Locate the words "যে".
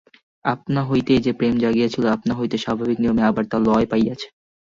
1.21-1.31